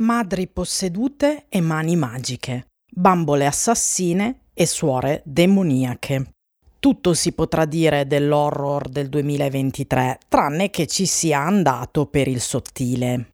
[0.00, 6.32] Madri possedute e mani magiche, bambole assassine e suore demoniache.
[6.78, 13.28] Tutto si potrà dire dell'horror del 2023, tranne che ci sia andato per il sottile.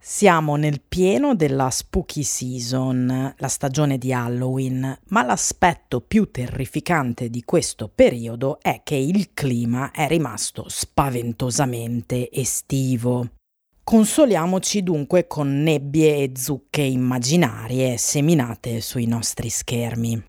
[0.00, 7.42] Siamo nel pieno della spooky season, la stagione di Halloween, ma l'aspetto più terrificante di
[7.42, 13.30] questo periodo è che il clima è rimasto spaventosamente estivo.
[13.88, 20.24] Consoliamoci dunque con nebbie e zucche immaginarie seminate sui nostri schermi.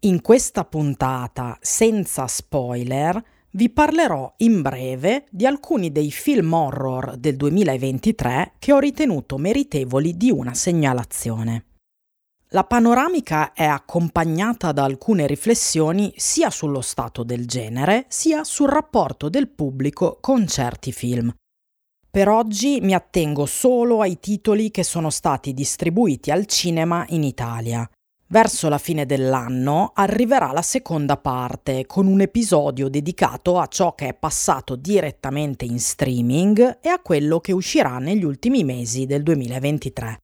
[0.00, 3.18] In questa puntata, senza spoiler,
[3.52, 10.14] vi parlerò in breve di alcuni dei film horror del 2023 che ho ritenuto meritevoli
[10.18, 11.64] di una segnalazione.
[12.48, 19.30] La panoramica è accompagnata da alcune riflessioni sia sullo stato del genere sia sul rapporto
[19.30, 21.34] del pubblico con certi film.
[22.12, 27.88] Per oggi mi attengo solo ai titoli che sono stati distribuiti al cinema in Italia
[28.32, 34.08] Verso la fine dell'anno arriverà la seconda parte con un episodio dedicato a ciò che
[34.08, 40.21] è passato direttamente in streaming e a quello che uscirà negli ultimi mesi del 2023.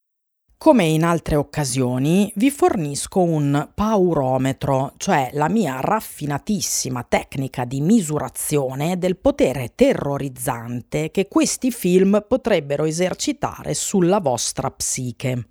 [0.61, 8.99] Come in altre occasioni, vi fornisco un paurometro, cioè la mia raffinatissima tecnica di misurazione
[8.99, 15.47] del potere terrorizzante che questi film potrebbero esercitare sulla vostra psiche.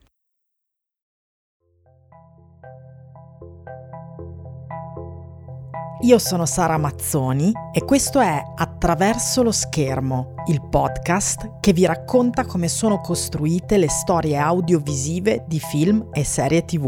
[6.02, 12.46] Io sono Sara Mazzoni e questo è Attraverso lo schermo, il podcast che vi racconta
[12.46, 16.88] come sono costruite le storie audiovisive di film e serie tv.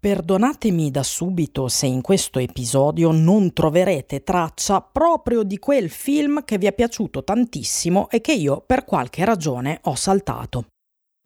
[0.00, 6.58] Perdonatemi da subito se in questo episodio non troverete traccia proprio di quel film che
[6.58, 10.64] vi è piaciuto tantissimo e che io per qualche ragione ho saltato.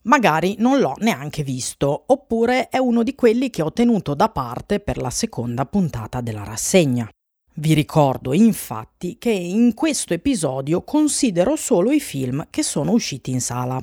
[0.06, 4.80] Magari non l'ho neanche visto, oppure è uno di quelli che ho tenuto da parte
[4.80, 7.08] per la seconda puntata della rassegna.
[7.56, 13.40] Vi ricordo infatti che in questo episodio considero solo i film che sono usciti in
[13.40, 13.82] sala.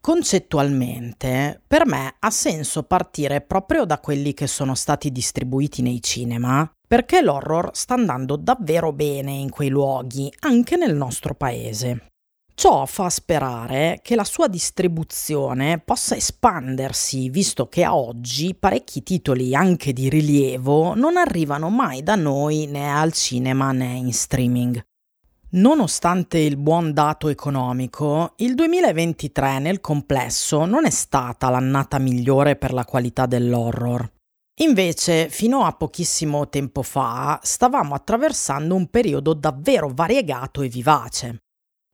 [0.00, 6.68] Concettualmente, per me ha senso partire proprio da quelli che sono stati distribuiti nei cinema,
[6.88, 12.11] perché l'horror sta andando davvero bene in quei luoghi, anche nel nostro paese.
[12.54, 19.54] Ciò fa sperare che la sua distribuzione possa espandersi, visto che a oggi parecchi titoli
[19.54, 24.84] anche di rilievo non arrivano mai da noi né al cinema né in streaming.
[25.54, 32.72] Nonostante il buon dato economico, il 2023 nel complesso non è stata l'annata migliore per
[32.72, 34.10] la qualità dell'horror.
[34.60, 41.42] Invece, fino a pochissimo tempo fa, stavamo attraversando un periodo davvero variegato e vivace.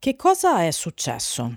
[0.00, 1.56] Che cosa è successo?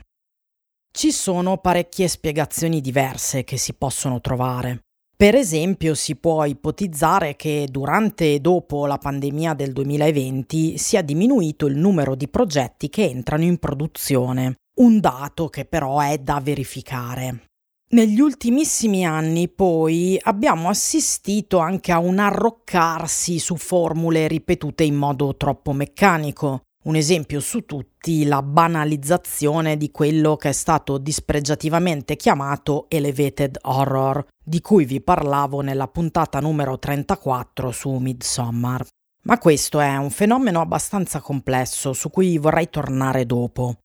[0.92, 4.80] Ci sono parecchie spiegazioni diverse che si possono trovare.
[5.16, 11.68] Per esempio, si può ipotizzare che durante e dopo la pandemia del 2020 sia diminuito
[11.68, 17.44] il numero di progetti che entrano in produzione, un dato che però è da verificare.
[17.92, 25.38] Negli ultimissimi anni poi abbiamo assistito anche a un arroccarsi su formule ripetute in modo
[25.38, 32.86] troppo meccanico, un esempio su tutti, la banalizzazione di quello che è stato dispregiativamente chiamato
[32.90, 38.86] elevated horror, di cui vi parlavo nella puntata numero 34 su Midsommar.
[39.24, 43.76] Ma questo è un fenomeno abbastanza complesso su cui vorrei tornare dopo.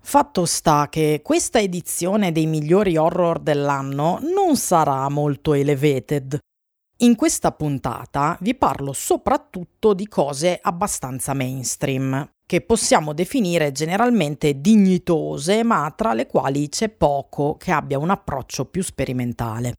[0.00, 6.38] Fatto sta che questa edizione dei migliori horror dell'anno non sarà molto elevated.
[6.98, 15.62] In questa puntata vi parlo soprattutto di cose abbastanza mainstream, che possiamo definire generalmente dignitose,
[15.62, 19.74] ma tra le quali c'è poco che abbia un approccio più sperimentale.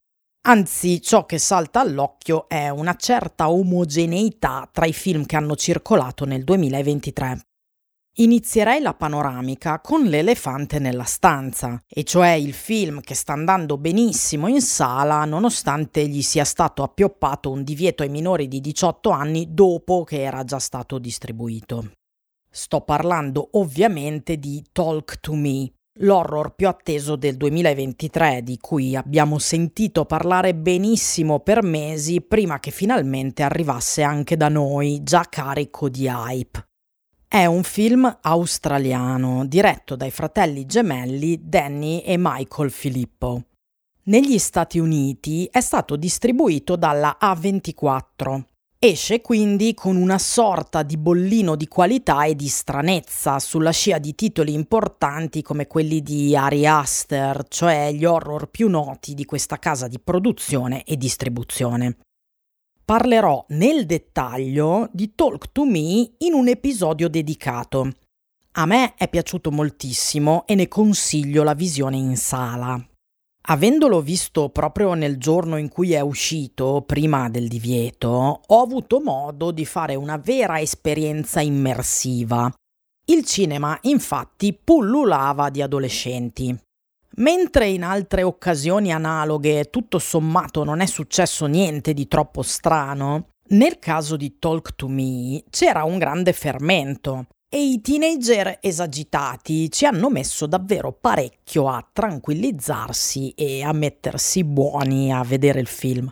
[0.47, 6.25] Anzi, ciò che salta all'occhio è una certa omogeneità tra i film che hanno circolato
[6.25, 7.39] nel 2023.
[8.17, 14.47] Inizierei la panoramica con L'elefante nella stanza, e cioè il film che sta andando benissimo
[14.47, 20.03] in sala nonostante gli sia stato appioppato un divieto ai minori di 18 anni dopo
[20.03, 21.91] che era già stato distribuito.
[22.55, 25.69] Sto parlando ovviamente di Talk to Me,
[25.99, 32.71] l'horror più atteso del 2023, di cui abbiamo sentito parlare benissimo per mesi prima che
[32.71, 36.65] finalmente arrivasse anche da noi, già carico di hype.
[37.27, 43.47] È un film australiano diretto dai fratelli gemelli Danny e Michael Filippo.
[44.03, 48.43] Negli Stati Uniti è stato distribuito dalla A24
[48.87, 54.13] Esce quindi con una sorta di bollino di qualità e di stranezza sulla scia di
[54.13, 59.87] titoli importanti come quelli di Ari Aster, cioè gli horror più noti di questa casa
[59.87, 61.97] di produzione e distribuzione.
[62.85, 67.91] Parlerò nel dettaglio di Talk to Me in un episodio dedicato.
[68.51, 72.79] A me è piaciuto moltissimo e ne consiglio la visione in sala.
[73.47, 79.51] Avendolo visto proprio nel giorno in cui è uscito, prima del divieto, ho avuto modo
[79.51, 82.51] di fare una vera esperienza immersiva.
[83.05, 86.57] Il cinema infatti pullulava di adolescenti.
[87.17, 93.77] Mentre in altre occasioni analoghe tutto sommato non è successo niente di troppo strano, nel
[93.77, 100.09] caso di Talk to Me c'era un grande fermento e i teenager esagitati ci hanno
[100.09, 106.11] messo davvero parecchio a tranquillizzarsi e a mettersi buoni a vedere il film.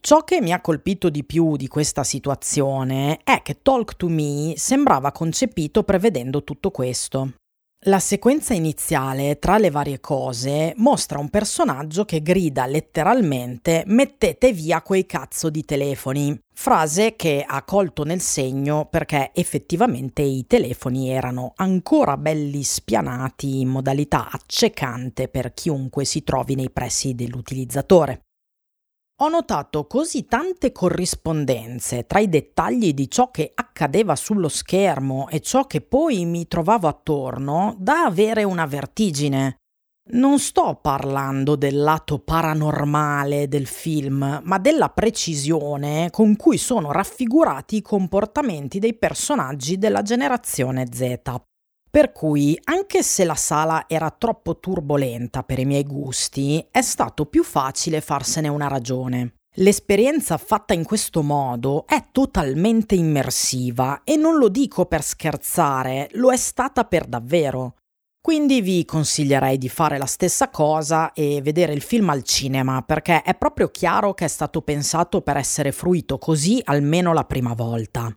[0.00, 4.54] Ciò che mi ha colpito di più di questa situazione è che Talk to Me
[4.56, 7.32] sembrava concepito prevedendo tutto questo.
[7.88, 14.82] La sequenza iniziale, tra le varie cose, mostra un personaggio che grida letteralmente mettete via
[14.82, 21.52] quei cazzo di telefoni, frase che ha colto nel segno perché effettivamente i telefoni erano
[21.54, 28.25] ancora belli spianati in modalità accecante per chiunque si trovi nei pressi dell'utilizzatore.
[29.20, 35.40] Ho notato così tante corrispondenze tra i dettagli di ciò che accadeva sullo schermo e
[35.40, 39.56] ciò che poi mi trovavo attorno da avere una vertigine.
[40.08, 47.76] Non sto parlando del lato paranormale del film, ma della precisione con cui sono raffigurati
[47.76, 51.22] i comportamenti dei personaggi della generazione Z.
[51.96, 57.24] Per cui, anche se la sala era troppo turbolenta per i miei gusti, è stato
[57.24, 59.36] più facile farsene una ragione.
[59.54, 66.30] L'esperienza fatta in questo modo è totalmente immersiva e non lo dico per scherzare, lo
[66.30, 67.76] è stata per davvero.
[68.20, 73.22] Quindi vi consiglierei di fare la stessa cosa e vedere il film al cinema perché
[73.22, 78.14] è proprio chiaro che è stato pensato per essere fruito così almeno la prima volta.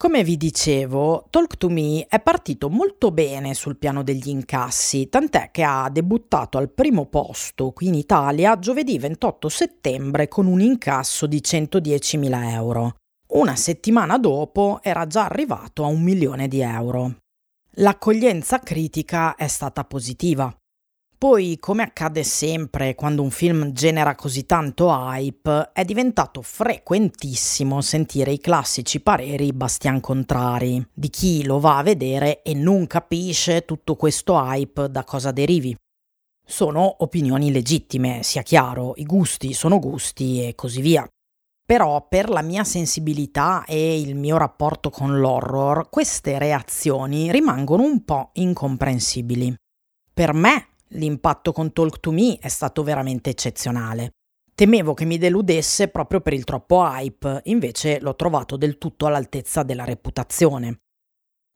[0.00, 5.50] Come vi dicevo, Talk to Me è partito molto bene sul piano degli incassi, tant'è
[5.50, 11.26] che ha debuttato al primo posto qui in Italia giovedì 28 settembre con un incasso
[11.26, 12.94] di 110.000 euro.
[13.34, 17.16] Una settimana dopo era già arrivato a un milione di euro.
[17.72, 20.50] L'accoglienza critica è stata positiva.
[21.20, 28.32] Poi, come accade sempre quando un film genera così tanto hype, è diventato frequentissimo sentire
[28.32, 33.96] i classici pareri bastian contrari di chi lo va a vedere e non capisce tutto
[33.96, 35.76] questo hype da cosa derivi.
[36.42, 41.06] Sono opinioni legittime, sia chiaro, i gusti sono gusti e così via.
[41.66, 48.06] Però per la mia sensibilità e il mio rapporto con l'horror, queste reazioni rimangono un
[48.06, 49.54] po' incomprensibili.
[50.14, 54.10] Per me L'impatto con Talk to Me è stato veramente eccezionale.
[54.54, 59.62] Temevo che mi deludesse proprio per il troppo hype, invece l'ho trovato del tutto all'altezza
[59.62, 60.80] della reputazione.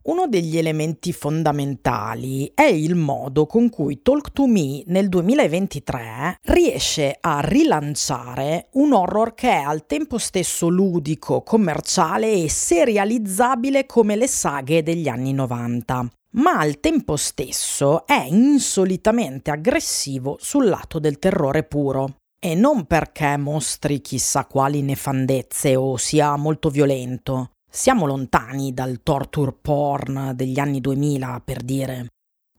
[0.07, 7.17] Uno degli elementi fondamentali è il modo con cui Talk to Me nel 2023 riesce
[7.19, 14.29] a rilanciare un horror che è al tempo stesso ludico, commerciale e serializzabile come le
[14.29, 21.63] saghe degli anni 90 ma al tempo stesso è insolitamente aggressivo sul lato del terrore
[21.63, 22.17] puro.
[22.41, 27.54] E non perché mostri chissà quali nefandezze o sia molto violento.
[27.75, 32.07] Siamo lontani dal torture porn degli anni 2000, per dire.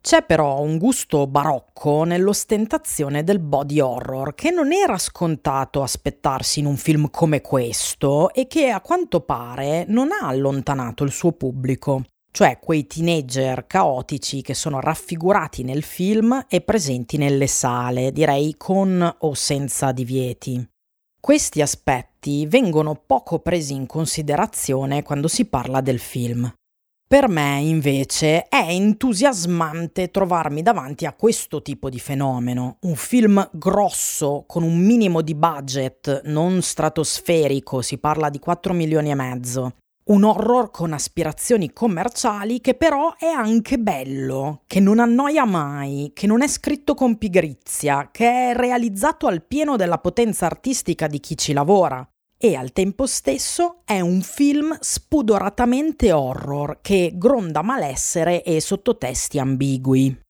[0.01, 6.65] C'è però un gusto barocco nell'ostentazione del body horror che non era scontato aspettarsi in
[6.65, 12.03] un film come questo e che a quanto pare non ha allontanato il suo pubblico
[12.29, 19.15] cioè quei teenager caotici che sono raffigurati nel film e presenti nelle sale, direi con
[19.19, 20.75] o senza divieti.
[21.25, 26.53] Questi aspetti vengono poco presi in considerazione quando si parla del film.
[27.08, 34.44] Per me, invece, è entusiasmante trovarmi davanti a questo tipo di fenomeno, un film grosso,
[34.46, 40.24] con un minimo di budget, non stratosferico, si parla di 4 milioni e mezzo, un
[40.24, 46.43] horror con aspirazioni commerciali che però è anche bello, che non annoia mai, che non
[46.43, 51.53] è scritto con pigrizia, che è realizzato al pieno della potenza artistica di chi ci
[51.53, 52.07] lavora.
[52.38, 60.25] E al tempo stesso è un film spudoratamente horror che gronda malessere e sottotesti ambigui.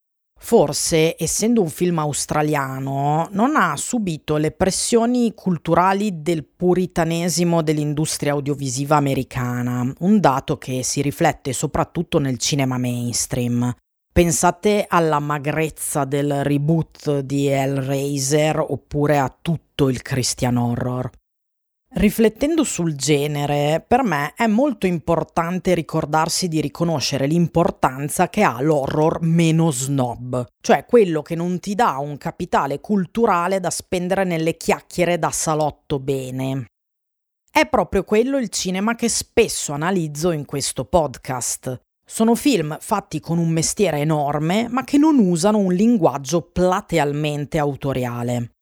[0.45, 8.95] Forse, essendo un film australiano, non ha subito le pressioni culturali del puritanesimo dell'industria audiovisiva
[8.95, 13.75] americana, un dato che si riflette soprattutto nel cinema mainstream.
[14.13, 21.09] Pensate alla magrezza del reboot di Hellraiser oppure a tutto il Christian Horror.
[21.97, 29.21] Riflettendo sul genere, per me è molto importante ricordarsi di riconoscere l'importanza che ha l'horror
[29.21, 35.17] meno snob, cioè quello che non ti dà un capitale culturale da spendere nelle chiacchiere
[35.17, 36.65] da salotto bene.
[37.49, 41.79] È proprio quello il cinema che spesso analizzo in questo podcast.
[42.05, 48.54] Sono film fatti con un mestiere enorme, ma che non usano un linguaggio platealmente autoriale.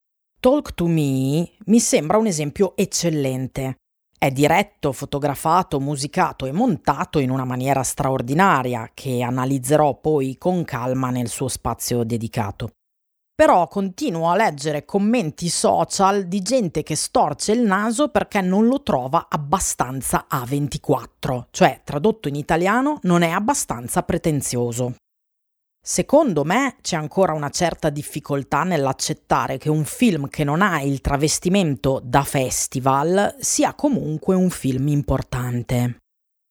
[0.44, 3.78] Talk to Me mi sembra un esempio eccellente.
[4.20, 11.12] È diretto, fotografato, musicato e montato in una maniera straordinaria che analizzerò poi con calma
[11.12, 12.72] nel suo spazio dedicato.
[13.34, 18.84] Però continuo a leggere commenti social di gente che storce il naso perché non lo
[18.84, 24.96] trova abbastanza A24, cioè tradotto in italiano non è abbastanza pretenzioso.
[25.86, 31.02] Secondo me c'è ancora una certa difficoltà nell'accettare che un film che non ha il
[31.02, 35.98] travestimento da festival sia comunque un film importante.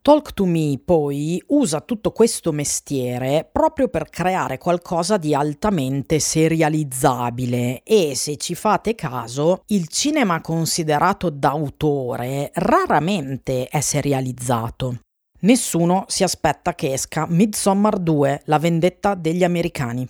[0.03, 7.83] Talk to Me poi usa tutto questo mestiere proprio per creare qualcosa di altamente serializzabile
[7.85, 14.99] e se ci fate caso il cinema considerato d'autore raramente è serializzato.
[15.45, 20.07] Nessuno si aspetta che esca Midsommar 2, la vendetta degli americani.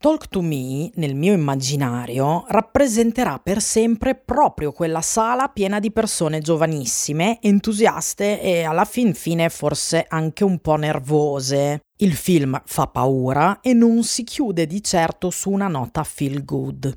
[0.00, 6.40] Talk to Me, nel mio immaginario, rappresenterà per sempre proprio quella sala piena di persone
[6.40, 11.80] giovanissime, entusiaste e alla fin fine forse anche un po' nervose.
[11.98, 16.94] Il film fa paura e non si chiude di certo su una nota feel good.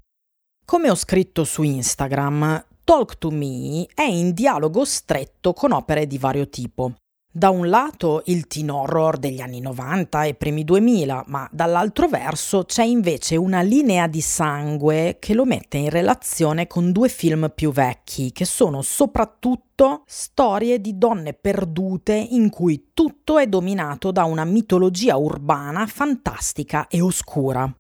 [0.64, 6.20] Come ho scritto su Instagram, Talk to Me è in dialogo stretto con opere di
[6.20, 6.94] vario tipo.
[7.38, 12.64] Da un lato il teen horror degli anni 90 e primi 2000, ma dall'altro verso
[12.64, 17.72] c'è invece una linea di sangue che lo mette in relazione con due film più
[17.72, 24.44] vecchi, che sono soprattutto storie di donne perdute in cui tutto è dominato da una
[24.44, 27.72] mitologia urbana fantastica e oscura.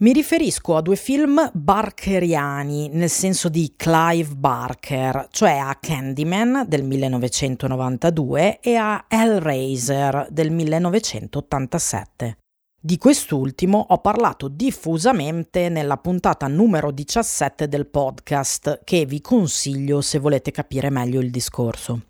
[0.00, 6.84] Mi riferisco a due film barkeriani, nel senso di Clive Barker, cioè a Candyman del
[6.84, 12.38] 1992 e a Hellraiser del 1987.
[12.80, 20.18] Di quest'ultimo ho parlato diffusamente nella puntata numero 17 del podcast, che vi consiglio se
[20.18, 22.09] volete capire meglio il discorso.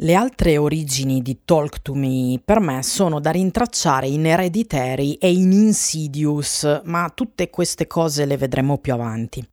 [0.00, 5.32] Le altre origini di Talk to Me per me sono da rintracciare in Hereditary e
[5.32, 9.44] in Insidious, ma tutte queste cose le vedremo più avanti.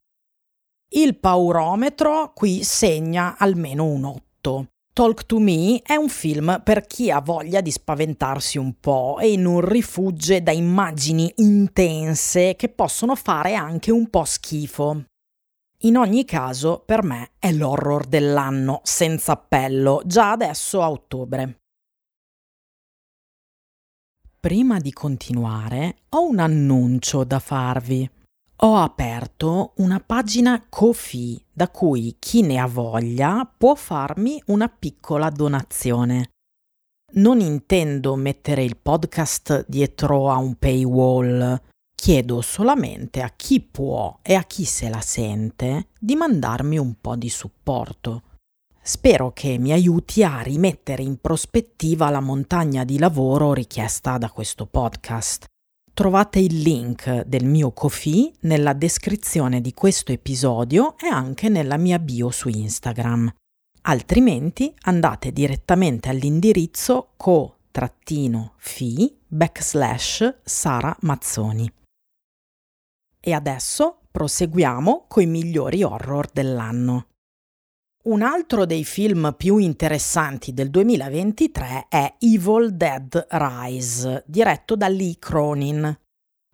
[0.94, 4.68] Il paurometro qui segna almeno un 8.
[4.94, 9.36] Talk to Me è un film per chi ha voglia di spaventarsi un po' e
[9.38, 15.06] non rifugge da immagini intense che possono fare anche un po' schifo.
[15.80, 21.60] In ogni caso, per me è l'horror dell'anno, senza appello, già adesso a ottobre.
[24.40, 28.10] Prima di continuare, ho un annuncio da farvi.
[28.60, 35.30] Ho aperto una pagina Kofi da cui chi ne ha voglia può farmi una piccola
[35.30, 36.30] donazione.
[37.16, 41.62] Non intendo mettere il podcast dietro a un paywall,
[42.06, 47.16] chiedo solamente a chi può e a chi se la sente di mandarmi un po'
[47.16, 48.22] di supporto.
[48.80, 54.68] Spero che mi aiuti a rimettere in prospettiva la montagna di lavoro richiesta da questo
[54.68, 55.46] podcast.
[55.96, 61.98] Trovate il link del mio Kofi nella descrizione di questo episodio e anche nella mia
[61.98, 63.34] bio su Instagram.
[63.82, 67.58] Altrimenti andate direttamente all'indirizzo co-fi
[69.28, 71.72] backslash Sara Mazzoni.
[73.28, 77.08] E adesso proseguiamo coi migliori horror dell'anno.
[78.04, 85.16] Un altro dei film più interessanti del 2023 è Evil Dead Rise, diretto da Lee
[85.18, 85.98] Cronin.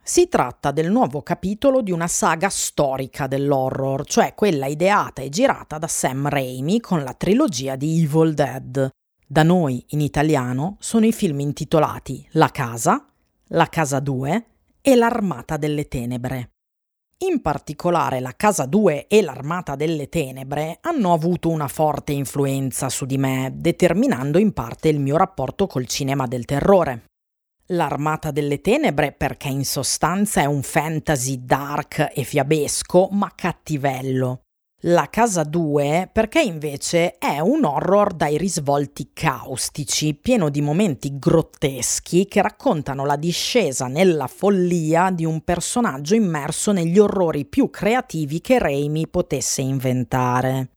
[0.02, 5.78] Si tratta del nuovo capitolo di una saga storica dell'horror, cioè quella ideata e girata
[5.78, 8.90] da Sam Raimi con la trilogia di Evil Dead.
[9.28, 13.06] Da noi, in italiano, sono i film intitolati La Casa,
[13.48, 14.46] La Casa 2
[14.80, 16.51] e L'Armata delle Tenebre.
[17.24, 23.06] In particolare la Casa 2 e l'Armata delle Tenebre hanno avuto una forte influenza su
[23.06, 27.04] di me, determinando in parte il mio rapporto col cinema del terrore.
[27.68, 34.42] L'Armata delle Tenebre perché in sostanza è un fantasy dark e fiabesco, ma cattivello.
[34.86, 42.26] La Casa 2 perché invece è un horror dai risvolti caustici, pieno di momenti grotteschi
[42.26, 48.58] che raccontano la discesa nella follia di un personaggio immerso negli orrori più creativi che
[48.58, 50.72] Raimi potesse inventare.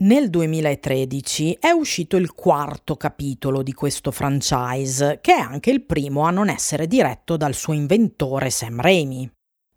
[0.00, 6.24] Nel 2013 è uscito il quarto capitolo di questo franchise, che è anche il primo
[6.24, 9.30] a non essere diretto dal suo inventore Sam Raimi.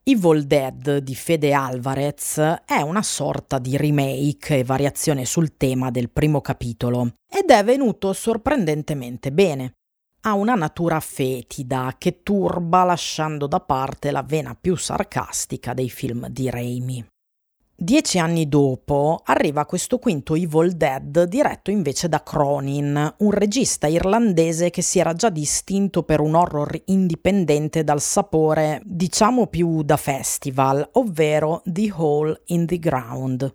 [0.09, 6.09] Evil Dead di Fede Alvarez è una sorta di remake e variazione sul tema del
[6.09, 9.73] primo capitolo ed è venuto sorprendentemente bene.
[10.21, 16.29] Ha una natura fetida che turba lasciando da parte la vena più sarcastica dei film
[16.29, 17.05] di Raimi.
[17.79, 24.71] Dieci anni dopo arriva questo quinto Evil Dead diretto invece da Cronin, un regista irlandese
[24.71, 30.89] che si era già distinto per un horror indipendente dal sapore, diciamo più da festival,
[30.93, 33.53] ovvero The Hole in the Ground.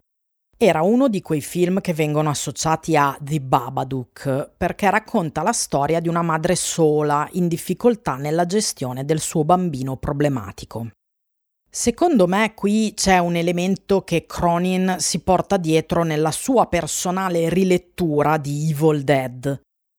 [0.57, 5.99] Era uno di quei film che vengono associati a The Babadook perché racconta la storia
[5.99, 10.91] di una madre sola in difficoltà nella gestione del suo bambino problematico.
[11.75, 18.37] Secondo me qui c'è un elemento che Cronin si porta dietro nella sua personale rilettura
[18.37, 19.59] di Evil Dead.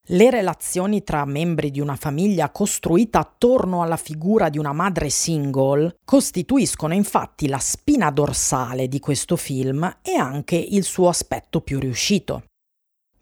[0.09, 5.95] Le relazioni tra membri di una famiglia costruita attorno alla figura di una madre single
[6.05, 12.43] costituiscono infatti la spina dorsale di questo film e anche il suo aspetto più riuscito.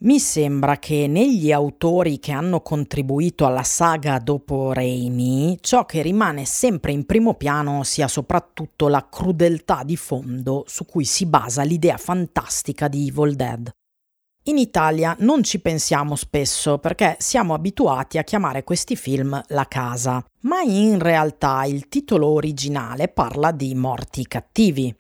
[0.04, 6.44] Mi sembra che negli autori che hanno contribuito alla saga dopo Raimi, ciò che rimane
[6.44, 11.98] sempre in primo piano sia soprattutto la crudeltà di fondo su cui si basa l'idea
[11.98, 13.70] fantastica di Evil Dead.
[14.46, 20.26] In Italia non ci pensiamo spesso perché siamo abituati a chiamare questi film La casa,
[20.42, 24.92] ma in realtà il titolo originale parla di morti cattivi,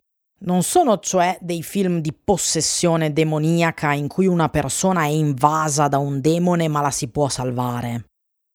[0.43, 5.97] non sono cioè dei film di possessione demoniaca in cui una persona è invasa da
[5.97, 8.05] un demone ma la si può salvare.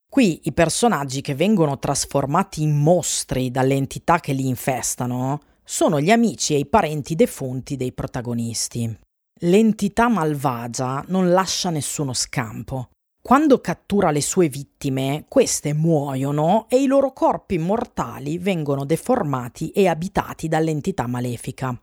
[0.09, 6.11] Qui i personaggi che vengono trasformati in mostri dalle entità che li infestano sono gli
[6.11, 8.99] amici e i parenti defunti dei protagonisti.
[9.41, 12.89] L'entità malvagia non lascia nessuno scampo.
[13.21, 19.89] Quando cattura le sue vittime, queste muoiono e i loro corpi mortali vengono deformati e
[19.89, 21.76] abitati dall'entità malefica.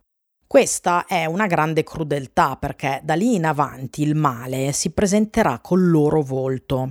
[0.54, 5.90] Questa è una grande crudeltà perché da lì in avanti il male si presenterà col
[5.90, 6.90] loro volto.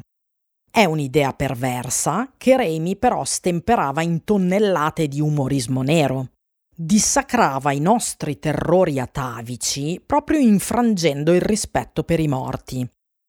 [0.69, 6.31] È un'idea perversa che Raimi però stemperava in tonnellate di umorismo nero.
[6.75, 12.85] Dissacrava i nostri terrori atavici proprio infrangendo il rispetto per i morti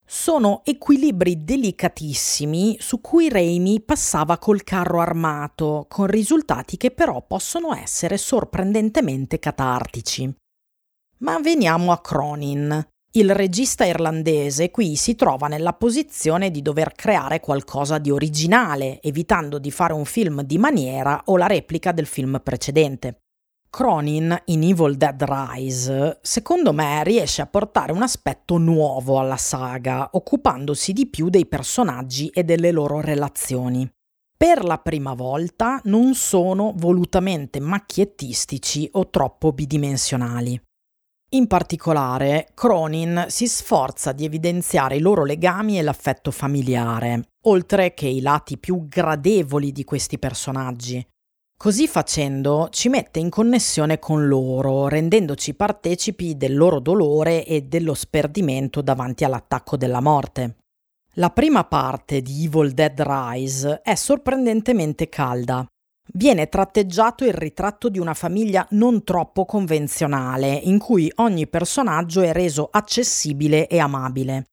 [0.06, 7.74] sono equilibri delicatissimi su cui Raimi passava col carro armato, con risultati che però possono
[7.74, 10.32] essere sorprendentemente catartici.
[11.18, 12.86] Ma veniamo a Cronin.
[13.12, 19.58] Il regista irlandese qui si trova nella posizione di dover creare qualcosa di originale, evitando
[19.58, 23.23] di fare un film di maniera o la replica del film precedente.
[23.74, 30.10] Cronin in Evil Dead Rise, secondo me, riesce a portare un aspetto nuovo alla saga,
[30.12, 33.90] occupandosi di più dei personaggi e delle loro relazioni.
[34.37, 40.62] Per la prima volta non sono volutamente macchiettistici o troppo bidimensionali.
[41.30, 48.06] In particolare, Cronin si sforza di evidenziare i loro legami e l'affetto familiare, oltre che
[48.06, 51.04] i lati più gradevoli di questi personaggi,
[51.56, 57.94] Così facendo ci mette in connessione con loro, rendendoci partecipi del loro dolore e dello
[57.94, 60.56] sperdimento davanti all'attacco della morte.
[61.14, 65.64] La prima parte di Evil Dead Rise è sorprendentemente calda.
[66.12, 72.32] Viene tratteggiato il ritratto di una famiglia non troppo convenzionale, in cui ogni personaggio è
[72.32, 74.44] reso accessibile e amabile.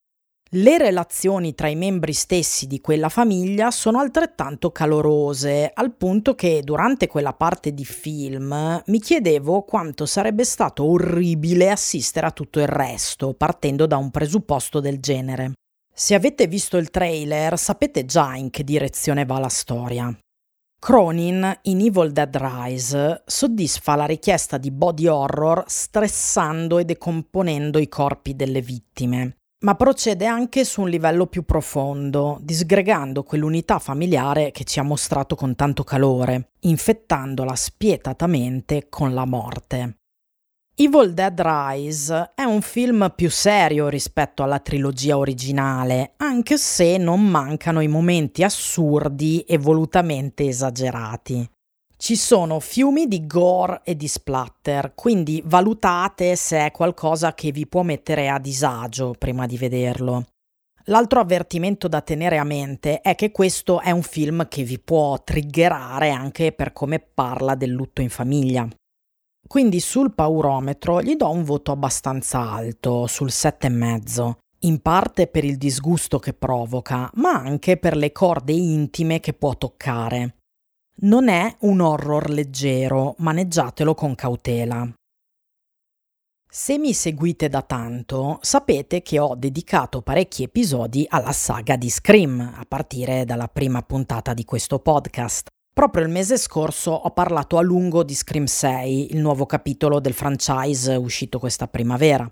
[0.54, 6.60] Le relazioni tra i membri stessi di quella famiglia sono altrettanto calorose, al punto che
[6.62, 12.66] durante quella parte di film mi chiedevo quanto sarebbe stato orribile assistere a tutto il
[12.66, 15.52] resto, partendo da un presupposto del genere.
[15.90, 20.14] Se avete visto il trailer sapete già in che direzione va la storia.
[20.78, 27.88] Cronin in Evil Dead Rise soddisfa la richiesta di body horror stressando e decomponendo i
[27.88, 34.64] corpi delle vittime ma procede anche su un livello più profondo, disgregando quell'unità familiare che
[34.64, 39.96] ci ha mostrato con tanto calore, infettandola spietatamente con la morte.
[40.74, 47.24] Evil Dead Rise è un film più serio rispetto alla trilogia originale, anche se non
[47.28, 51.48] mancano i momenti assurdi e volutamente esagerati.
[52.02, 57.64] Ci sono fiumi di gore e di splatter, quindi valutate se è qualcosa che vi
[57.64, 60.24] può mettere a disagio prima di vederlo.
[60.86, 65.22] L'altro avvertimento da tenere a mente è che questo è un film che vi può
[65.22, 68.68] triggerare anche per come parla del lutto in famiglia.
[69.46, 75.56] Quindi sul paurometro gli do un voto abbastanza alto, sul 7,5, in parte per il
[75.56, 80.38] disgusto che provoca, ma anche per le corde intime che può toccare.
[81.00, 84.88] Non è un horror leggero, maneggiatelo con cautela.
[86.48, 92.40] Se mi seguite da tanto, sapete che ho dedicato parecchi episodi alla saga di Scream,
[92.40, 95.48] a partire dalla prima puntata di questo podcast.
[95.72, 100.12] Proprio il mese scorso ho parlato a lungo di Scream 6, il nuovo capitolo del
[100.12, 102.30] franchise uscito questa primavera.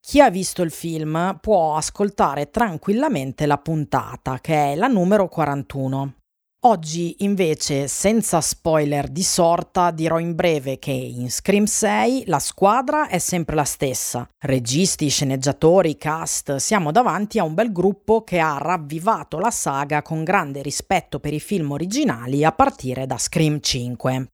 [0.00, 6.14] Chi ha visto il film può ascoltare tranquillamente la puntata, che è la numero 41.
[6.62, 13.06] Oggi invece, senza spoiler di sorta, dirò in breve che in Scream 6 la squadra
[13.06, 14.28] è sempre la stessa.
[14.36, 20.24] Registi, sceneggiatori, cast, siamo davanti a un bel gruppo che ha ravvivato la saga con
[20.24, 24.26] grande rispetto per i film originali a partire da Scream 5.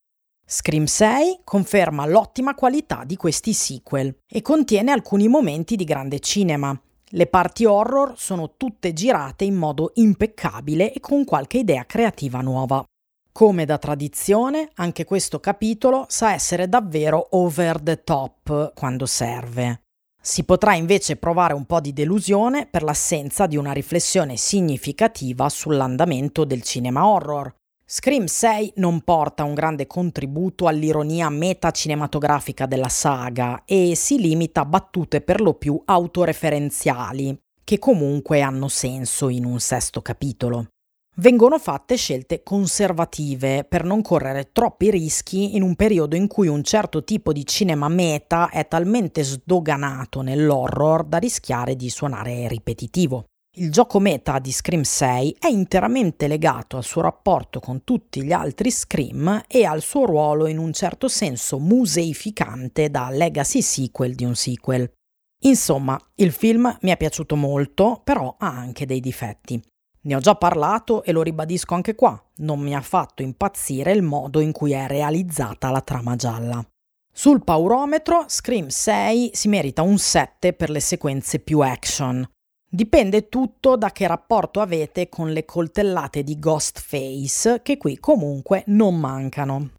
[0.46, 6.78] Scream 6 conferma l'ottima qualità di questi sequel e contiene alcuni momenti di grande cinema,
[7.10, 12.84] le parti horror sono tutte girate in modo impeccabile e con qualche idea creativa nuova.
[13.30, 19.80] Come da tradizione, anche questo capitolo sa essere davvero over the top quando serve.
[20.20, 26.44] Si potrà invece provare un po' di delusione per l'assenza di una riflessione significativa sull'andamento
[26.44, 27.54] del cinema horror,
[27.86, 34.64] Scream 6 non porta un grande contributo all'ironia metacinematografica della saga e si limita a
[34.64, 40.68] battute per lo più autoreferenziali, che comunque hanno senso in un sesto capitolo.
[41.16, 46.64] Vengono fatte scelte conservative per non correre troppi rischi in un periodo in cui un
[46.64, 53.26] certo tipo di cinema meta è talmente sdoganato nell'horror da rischiare di suonare ripetitivo.
[53.56, 58.32] Il gioco meta di Scream 6 è interamente legato al suo rapporto con tutti gli
[58.32, 64.24] altri Scream e al suo ruolo in un certo senso museificante da legacy sequel di
[64.24, 64.90] un sequel.
[65.42, 69.62] Insomma, il film mi è piaciuto molto, però ha anche dei difetti.
[70.00, 74.02] Ne ho già parlato e lo ribadisco anche qua, non mi ha fatto impazzire il
[74.02, 76.66] modo in cui è realizzata la trama gialla.
[77.16, 82.28] Sul paurometro, Scream 6 si merita un 7 per le sequenze più action,
[82.74, 88.98] Dipende tutto da che rapporto avete con le coltellate di Ghostface, che qui comunque non
[88.98, 89.74] mancano.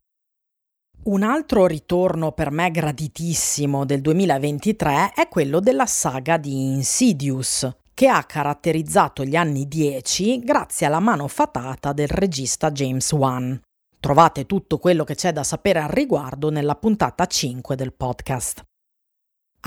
[1.03, 8.08] Un altro ritorno per me graditissimo del 2023 è quello della saga di Insidious, che
[8.08, 13.60] ha caratterizzato gli anni 10 grazie alla mano fatata del regista James Wan.
[13.99, 18.63] Trovate tutto quello che c'è da sapere al riguardo nella puntata 5 del podcast.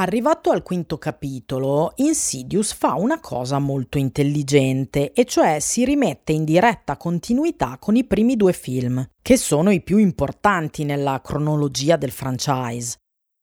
[0.00, 6.44] Arrivato al quinto capitolo, Insidious fa una cosa molto intelligente, e cioè si rimette in
[6.44, 12.12] diretta continuità con i primi due film, che sono i più importanti nella cronologia del
[12.12, 12.96] franchise.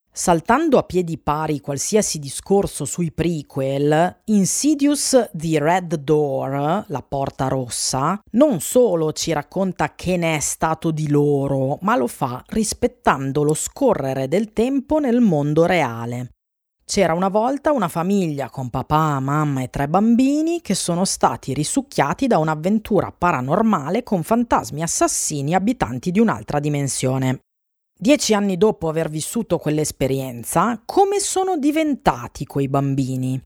[0.10, 8.18] Saltando a piedi pari qualsiasi discorso sui prequel, Insidious The Red Door, la porta rossa,
[8.32, 13.54] non solo ci racconta che ne è stato di loro, ma lo fa rispettando lo
[13.54, 16.30] scorrere del tempo nel mondo reale.
[16.88, 22.28] C'era una volta una famiglia con papà, mamma e tre bambini che sono stati risucchiati
[22.28, 27.40] da un'avventura paranormale con fantasmi assassini abitanti di un'altra dimensione.
[27.98, 33.42] Dieci anni dopo aver vissuto quell'esperienza, come sono diventati quei bambini?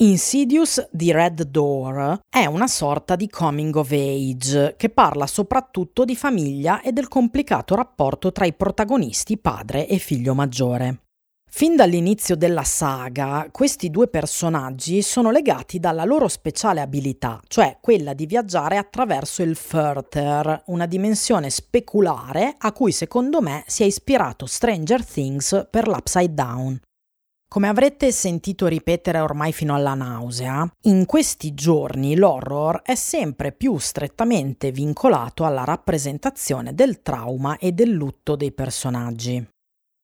[0.00, 6.14] Insidious di Red Door è una sorta di coming of age che parla soprattutto di
[6.14, 11.07] famiglia e del complicato rapporto tra i protagonisti padre e figlio maggiore.
[11.50, 18.12] Fin dall'inizio della saga, questi due personaggi sono legati dalla loro speciale abilità, cioè quella
[18.12, 24.46] di viaggiare attraverso il Further, una dimensione speculare a cui secondo me si è ispirato
[24.46, 26.80] Stranger Things per l'Upside Down.
[27.48, 33.78] Come avrete sentito ripetere ormai fino alla nausea, in questi giorni l'horror è sempre più
[33.78, 39.44] strettamente vincolato alla rappresentazione del trauma e del lutto dei personaggi.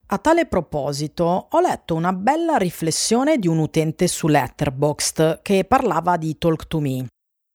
[0.06, 6.18] A tale proposito ho letto una bella riflessione di un utente su Letterboxd che parlava
[6.18, 7.06] di Talk to Me.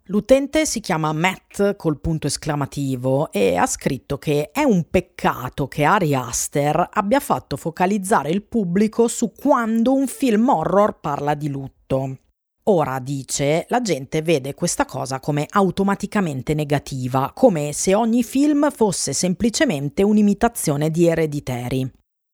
[0.05, 5.83] L'utente si chiama Matt col punto esclamativo e ha scritto che è un peccato che
[5.83, 12.17] Ari Aster abbia fatto focalizzare il pubblico su quando un film horror parla di lutto.
[12.63, 19.13] Ora, dice, la gente vede questa cosa come automaticamente negativa, come se ogni film fosse
[19.13, 21.91] semplicemente un'imitazione di Ereditary.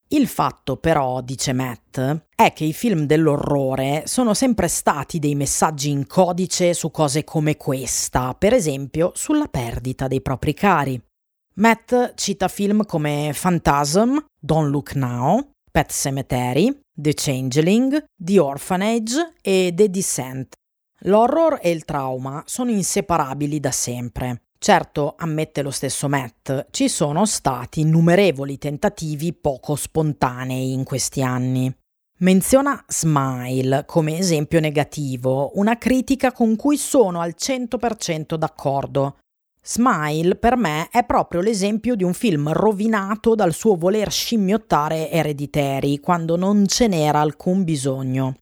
[0.09, 1.99] Il fatto però, dice Matt,
[2.35, 7.57] è che i film dell'orrore sono sempre stati dei messaggi in codice su cose come
[7.57, 11.01] questa, per esempio sulla perdita dei propri cari.
[11.55, 19.71] Matt cita film come Phantasm, Don't Look Now, Pet Cemetery, The Changeling, The Orphanage e
[19.73, 20.53] The Descent.
[20.99, 24.44] L'horror e il trauma sono inseparabili da sempre.
[24.65, 31.71] Certo, ammette lo stesso Matt, ci sono stati innumerevoli tentativi poco spontanei in questi anni.
[32.21, 39.17] Menziona Smile come esempio negativo, una critica con cui sono al 100% d'accordo.
[39.61, 45.99] Smile per me è proprio l'esempio di un film rovinato dal suo voler scimmiottare Hereditary
[45.99, 48.37] quando non ce n'era alcun bisogno.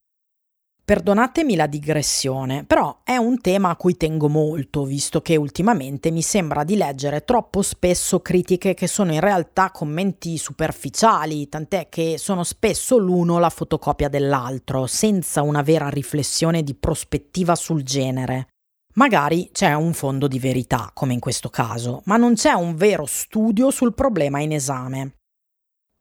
[0.86, 6.22] Perdonatemi la digressione, però è un tema a cui tengo molto, visto che ultimamente mi
[6.22, 12.44] sembra di leggere troppo spesso critiche che sono in realtà commenti superficiali, tant'è che sono
[12.44, 18.50] spesso l'uno la fotocopia dell'altro, senza una vera riflessione di prospettiva sul genere.
[18.96, 23.06] Magari c'è un fondo di verità, come in questo caso, ma non c'è un vero
[23.06, 25.16] studio sul problema in esame.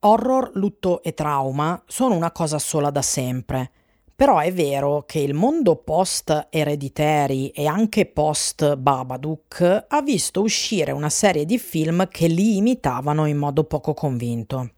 [0.00, 3.70] Horror, lutto e trauma sono una cosa sola da sempre
[4.14, 10.92] però è vero che il mondo post Hereditary e anche post Babadook ha visto uscire
[10.92, 14.70] una serie di film che li imitavano in modo poco convinto.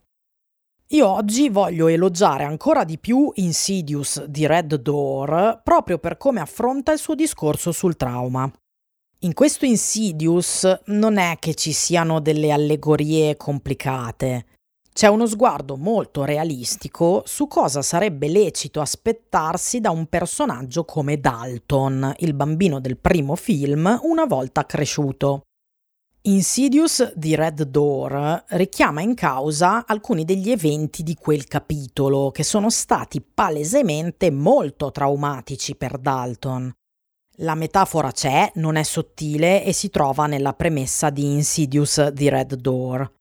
[0.89, 6.91] Io oggi voglio elogiare ancora di più Insidious di Red Door proprio per come affronta
[6.91, 8.51] il suo discorso sul trauma.
[9.19, 14.45] In questo Insidious non è che ci siano delle allegorie complicate,
[14.97, 22.13] c'è uno sguardo molto realistico su cosa sarebbe lecito aspettarsi da un personaggio come Dalton,
[22.19, 25.41] il bambino del primo film, una volta cresciuto.
[26.27, 32.69] Insidious di Red Door richiama in causa alcuni degli eventi di quel capitolo che sono
[32.69, 36.71] stati palesemente molto traumatici per Dalton.
[37.39, 42.55] La metafora c'è, non è sottile e si trova nella premessa di Insidious di Red
[42.55, 43.11] Door.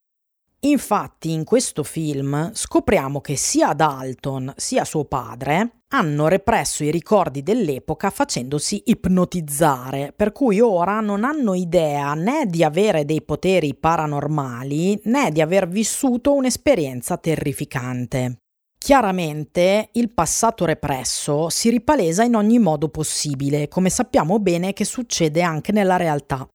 [0.65, 7.43] Infatti in questo film scopriamo che sia Dalton sia suo padre hanno represso i ricordi
[7.43, 15.03] dell'epoca facendosi ipnotizzare, per cui ora non hanno idea né di avere dei poteri paranormali
[15.05, 18.39] né di aver vissuto un'esperienza terrificante.
[18.79, 25.43] Chiaramente il passato represso si ripalesa in ogni modo possibile, come sappiamo bene che succede
[25.43, 26.49] anche nella realtà.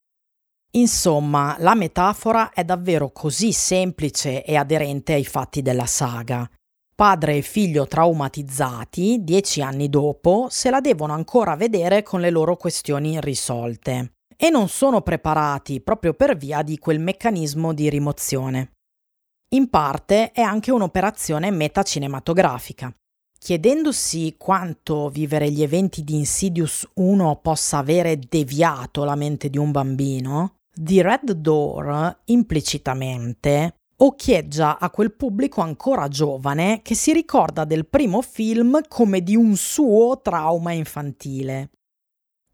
[0.72, 6.48] Insomma, la metafora è davvero così semplice e aderente ai fatti della saga.
[6.94, 12.56] Padre e figlio traumatizzati, dieci anni dopo, se la devono ancora vedere con le loro
[12.56, 18.72] questioni irrisolte e non sono preparati proprio per via di quel meccanismo di rimozione.
[19.54, 22.94] In parte è anche un'operazione metacinematografica.
[23.38, 29.70] Chiedendosi quanto vivere gli eventi di Insidious 1 possa avere deviato la mente di un
[29.70, 37.86] bambino, di Red Door implicitamente occhieggia a quel pubblico ancora giovane che si ricorda del
[37.86, 41.70] primo film come di un suo trauma infantile.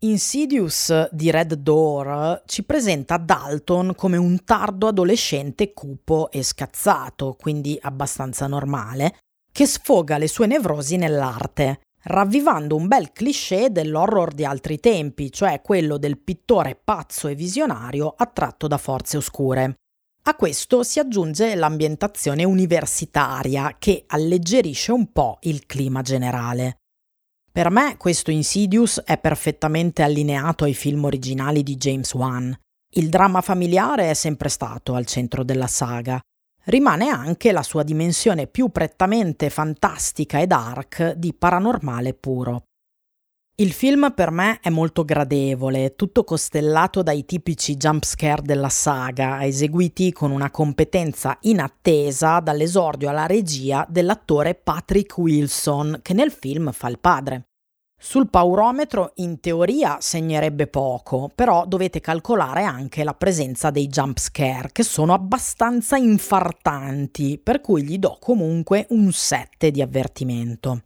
[0.00, 7.78] Insidious di Red Door ci presenta Dalton come un tardo adolescente cupo e scazzato, quindi
[7.80, 9.18] abbastanza normale,
[9.50, 15.60] che sfoga le sue nevrosi nell'arte, ravvivando un bel cliché dell'horror di altri tempi, cioè
[15.62, 19.74] quello del pittore pazzo e visionario attratto da forze oscure.
[20.28, 26.78] A questo si aggiunge l'ambientazione universitaria che alleggerisce un po' il clima generale.
[27.50, 32.54] Per me questo Insidious è perfettamente allineato ai film originali di James Wan.
[32.94, 36.20] Il dramma familiare è sempre stato al centro della saga,
[36.66, 42.62] rimane anche la sua dimensione più prettamente fantastica e dark di paranormale puro.
[43.58, 50.12] Il film per me è molto gradevole, tutto costellato dai tipici jumpscare della saga, eseguiti
[50.12, 56.98] con una competenza inattesa dall'esordio alla regia dell'attore Patrick Wilson, che nel film fa il
[56.98, 57.46] padre.
[57.98, 64.70] Sul paurometro in teoria segnerebbe poco, però dovete calcolare anche la presenza dei jump scare
[64.70, 70.82] che sono abbastanza infartanti, per cui gli do comunque un 7 di avvertimento.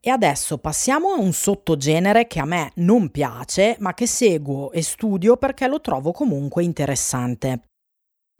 [0.00, 4.82] E adesso passiamo a un sottogenere che a me non piace, ma che seguo e
[4.82, 7.67] studio perché lo trovo comunque interessante.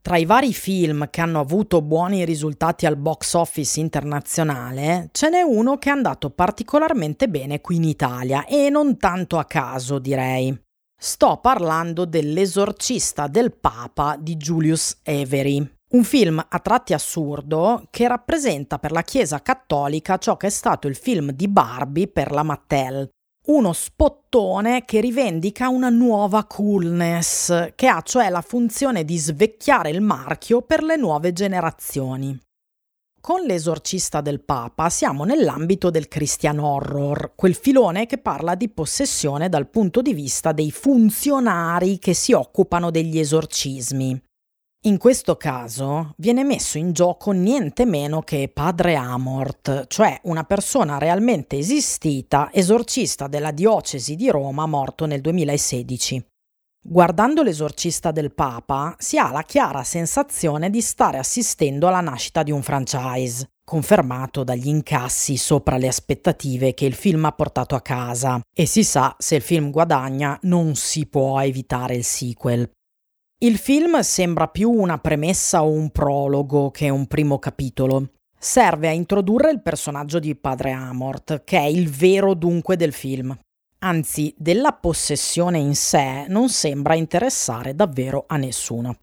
[0.01, 5.43] Tra i vari film che hanno avuto buoni risultati al box office internazionale, ce n'è
[5.43, 10.57] uno che è andato particolarmente bene qui in Italia e non tanto a caso, direi.
[11.01, 15.77] Sto parlando dell'Esorcista del Papa di Julius Avery.
[15.91, 20.87] Un film a tratti assurdo che rappresenta per la Chiesa cattolica ciò che è stato
[20.89, 23.09] il film di Barbie per la Mattel.
[23.49, 30.03] Uno spottone che rivendica una nuova coolness, che ha cioè la funzione di svecchiare il
[30.03, 32.39] marchio per le nuove generazioni.
[33.19, 39.49] Con l'esorcista del Papa siamo nell'ambito del Christian Horror, quel filone che parla di possessione
[39.49, 44.28] dal punto di vista dei funzionari che si occupano degli esorcismi.
[44.89, 50.97] In questo caso viene messo in gioco niente meno che Padre Amort, cioè una persona
[50.97, 56.25] realmente esistita, esorcista della diocesi di Roma, morto nel 2016.
[56.81, 62.51] Guardando l'esorcista del Papa si ha la chiara sensazione di stare assistendo alla nascita di
[62.51, 68.41] un franchise, confermato dagli incassi sopra le aspettative che il film ha portato a casa,
[68.57, 72.71] e si sa se il film guadagna non si può evitare il sequel.
[73.41, 78.09] Il film sembra più una premessa o un prologo che un primo capitolo.
[78.37, 83.39] Serve a introdurre il personaggio di Padre Amort, che è il vero dunque del film.
[83.79, 88.97] Anzi, della possessione in sé non sembra interessare davvero a nessuno.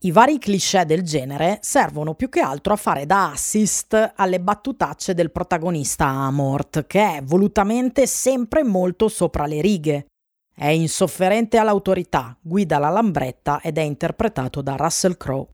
[0.00, 5.14] I vari cliché del genere servono più che altro a fare da assist alle battutacce
[5.14, 10.06] del protagonista Amort, che è volutamente sempre molto sopra le righe,
[10.54, 15.48] è insofferente all'autorità, guida la lambretta ed è interpretato da Russell Crowe.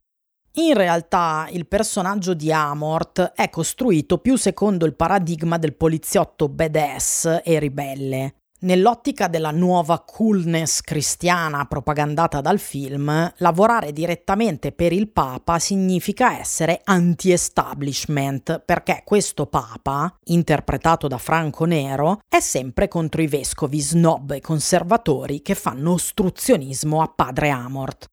[0.54, 7.42] In realtà il personaggio di Amort è costruito più secondo il paradigma del poliziotto badass
[7.44, 15.60] e ribelle, Nell'ottica della nuova coolness cristiana propagandata dal film, lavorare direttamente per il Papa
[15.60, 23.78] significa essere anti-establishment, perché questo Papa, interpretato da Franco Nero, è sempre contro i vescovi
[23.78, 28.06] snob e conservatori che fanno ostruzionismo a padre Amort.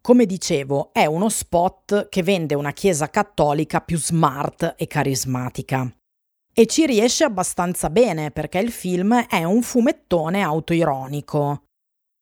[0.00, 5.92] Come dicevo, è uno spot che vende una chiesa cattolica più smart e carismatica.
[6.58, 11.66] E ci riesce abbastanza bene perché il film è un fumettone autoironico.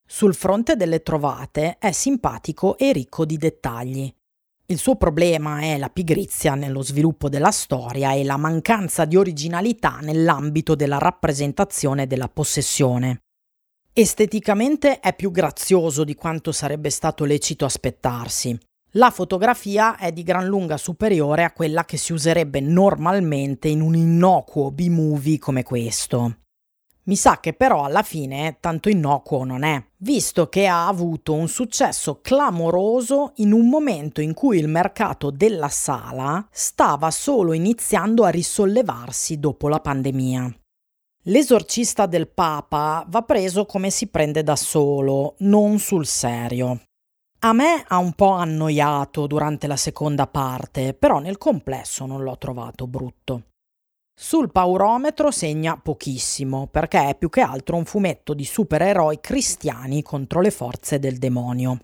[0.07, 4.15] Sul fronte delle trovate è simpatico e ricco di dettagli.
[4.67, 10.01] Il suo problema è la pigrizia nello sviluppo della storia e la mancanza di originalità
[10.03, 13.23] nell'ambito della rappresentazione della possessione.
[13.91, 18.55] Esteticamente è più grazioso di quanto sarebbe stato lecito aspettarsi.
[18.97, 23.95] La fotografia è di gran lunga superiore a quella che si userebbe normalmente in un
[23.95, 26.39] innocuo B-movie come questo.
[27.03, 31.47] Mi sa che però alla fine tanto innocuo non è, visto che ha avuto un
[31.47, 38.31] successo clamoroso in un momento in cui il mercato della sala stava solo iniziando a
[38.31, 40.59] risollevarsi dopo la pandemia.
[41.25, 46.86] L'esorcista del Papa va preso come si prende da solo, non sul serio.
[47.47, 52.37] A me ha un po' annoiato durante la seconda parte, però nel complesso non l'ho
[52.39, 53.51] trovato brutto.
[54.13, 60.41] Sul paurometro segna pochissimo, perché è più che altro un fumetto di supereroi cristiani contro
[60.41, 61.79] le forze del demonio.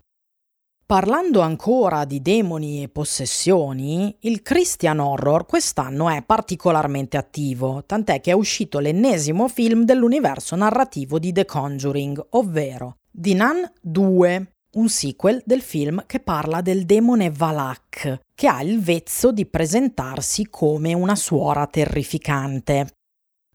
[0.84, 8.32] Parlando ancora di demoni e possessioni, il Christian Horror quest'anno è particolarmente attivo, tant'è che
[8.32, 15.42] è uscito l'ennesimo film dell'universo narrativo di The Conjuring, ovvero The Nun 2, un sequel
[15.44, 21.16] del film che parla del demone Valak, che ha il vezzo di presentarsi come una
[21.16, 22.94] suora terrificante.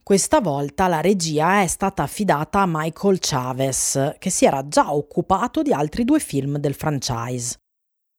[0.03, 5.61] Questa volta la regia è stata affidata a Michael Chavez, che si era già occupato
[5.61, 7.57] di altri due film del franchise.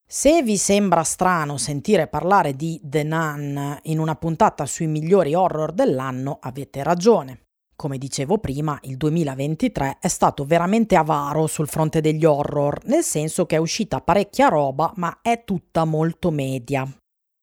[0.06, 5.72] Se vi sembra strano sentire parlare di The Nun in una puntata sui migliori horror
[5.72, 7.47] dell'anno, avete ragione.
[7.80, 13.46] Come dicevo prima, il 2023 è stato veramente avaro sul fronte degli horror, nel senso
[13.46, 16.84] che è uscita parecchia roba, ma è tutta molto media.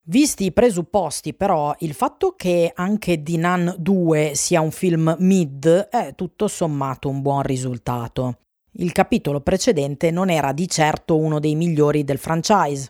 [0.08, 6.14] Visti i presupposti, però, il fatto che anche Nun 2 sia un film mid è
[6.16, 8.40] tutto sommato un buon risultato.
[8.74, 12.90] Il capitolo precedente non era di certo uno dei migliori del franchise.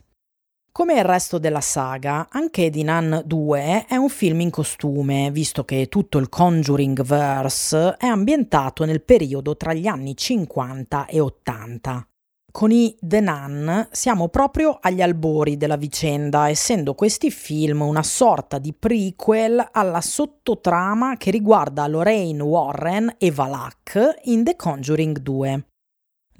[0.76, 5.88] Come il resto della saga, anche Nun 2 è un film in costume, visto che
[5.88, 12.06] tutto il Conjuring verse è ambientato nel periodo tra gli anni 50 e 80.
[12.50, 18.58] con i The Nun siamo proprio agli albori della vicenda, essendo questi film una sorta
[18.58, 25.66] di prequel alla sottotrama che riguarda Lorraine Warren e Valak in The Conjuring 2.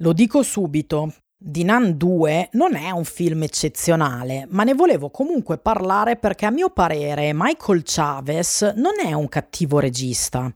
[0.01, 6.17] Lo dico subito, Nun 2 non è un film eccezionale, ma ne volevo comunque parlare
[6.17, 10.51] perché a mio parere Michael Chavez non è un cattivo regista.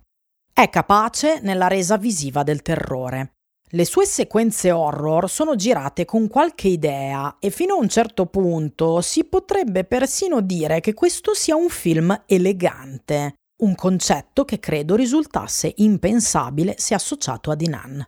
[0.51, 3.33] È capace nella resa visiva del terrore.
[3.73, 9.01] Le sue sequenze horror sono girate con qualche idea e fino a un certo punto
[9.01, 15.71] si potrebbe persino dire che questo sia un film elegante, un concetto che credo risultasse
[15.75, 18.03] impensabile se associato a Dinan.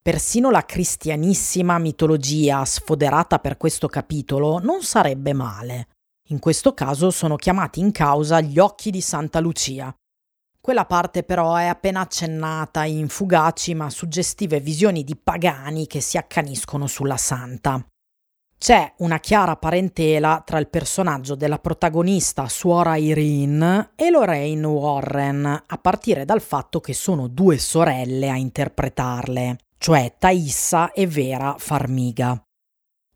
[0.00, 5.88] Persino la cristianissima mitologia sfoderata per questo capitolo non sarebbe male.
[6.28, 9.94] In questo caso sono chiamati in causa gli occhi di Santa Lucia,
[10.68, 16.18] quella parte però è appena accennata in fugaci ma suggestive visioni di pagani che si
[16.18, 17.82] accaniscono sulla santa.
[18.58, 25.78] C'è una chiara parentela tra il personaggio della protagonista suora Irene e Lorraine Warren, a
[25.78, 32.42] partire dal fatto che sono due sorelle a interpretarle, cioè Taissa e Vera Farmiga.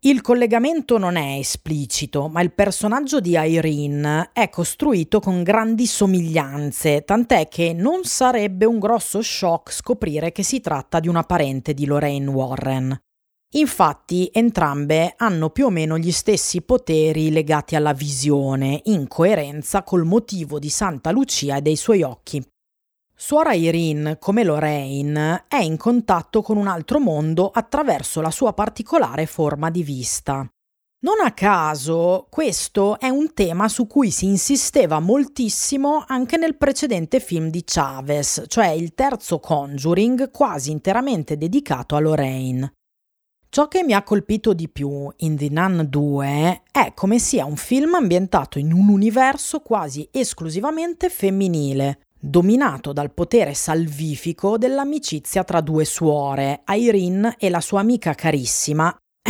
[0.05, 7.05] Il collegamento non è esplicito, ma il personaggio di Irene è costruito con grandi somiglianze,
[7.05, 11.85] tant'è che non sarebbe un grosso shock scoprire che si tratta di una parente di
[11.85, 13.01] Lorraine Warren.
[13.55, 20.03] Infatti entrambe hanno più o meno gli stessi poteri legati alla visione, in coerenza col
[20.03, 22.43] motivo di Santa Lucia e dei suoi occhi.
[23.25, 29.27] Suora Irene, come Lorraine, è in contatto con un altro mondo attraverso la sua particolare
[29.27, 30.45] forma di vista.
[31.05, 37.21] Non a caso, questo è un tema su cui si insisteva moltissimo anche nel precedente
[37.21, 42.73] film di Chavez, cioè il terzo Conjuring, quasi interamente dedicato a Lorraine.
[43.47, 47.55] Ciò che mi ha colpito di più in The Nun 2 è come sia un
[47.55, 55.83] film ambientato in un universo quasi esclusivamente femminile, dominato dal potere salvifico dell'amicizia tra due
[55.83, 58.95] suore, Irene e la sua amica carissima,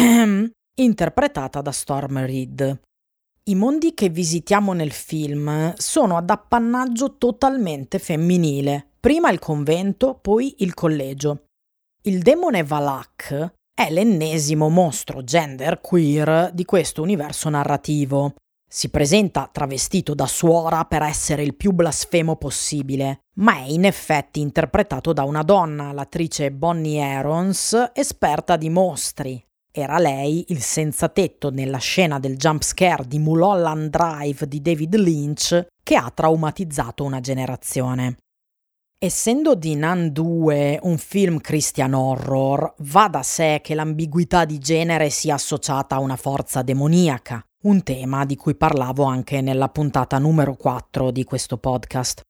[0.76, 2.82] interpretata da Storm Reed.
[3.46, 10.56] I mondi che visitiamo nel film sono ad appannaggio totalmente femminile, prima il convento, poi
[10.60, 11.46] il collegio.
[12.04, 18.36] Il demone Valak è l'ennesimo mostro gender queer di questo universo narrativo,
[18.76, 24.42] si presenta travestito da suora per essere il più blasfemo possibile, ma è in effetti
[24.42, 29.46] interpretato da una donna, l'attrice Bonnie Aarons, esperta di mostri.
[29.72, 34.96] Era lei il senza tetto nella scena del jump scare di Mulholland Drive di David
[34.96, 38.18] Lynch che ha traumatizzato una generazione.
[38.98, 45.12] Essendo di Nun 2 un film Christian horror, va da sé che l'ambiguità di genere
[45.12, 50.56] sia associata a una forza demoniaca, un tema di cui parlavo anche nella puntata numero
[50.56, 52.22] 4 di questo podcast.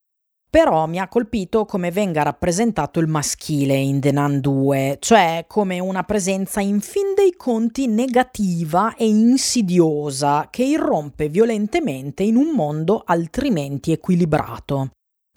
[0.49, 5.79] Però mi ha colpito come venga rappresentato il maschile in The Nun 2, cioè come
[5.79, 13.01] una presenza in fin dei conti negativa e insidiosa che irrompe violentemente in un mondo
[13.03, 14.91] altrimenti equilibrato.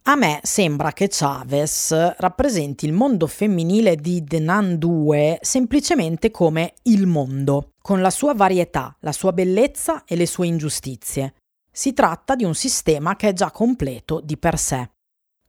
[0.09, 6.75] A me sembra che Chavez rappresenti il mondo femminile di The Nun 2 semplicemente come
[6.83, 11.35] il mondo, con la sua varietà, la sua bellezza e le sue ingiustizie.
[11.71, 14.91] Si tratta di un sistema che è già completo di per sé.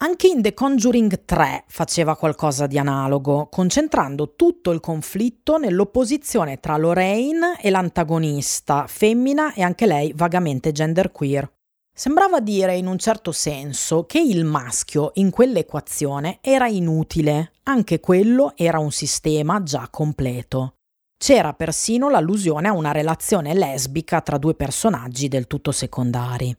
[0.01, 6.77] Anche in The Conjuring 3 faceva qualcosa di analogo, concentrando tutto il conflitto nell'opposizione tra
[6.77, 11.51] Lorraine e l'antagonista, femmina e anche lei vagamente genderqueer.
[11.91, 18.53] Sembrava dire in un certo senso che il maschio in quell'equazione era inutile, anche quello
[18.55, 20.73] era un sistema già completo.
[21.17, 26.55] C'era persino l'allusione a una relazione lesbica tra due personaggi del tutto secondari.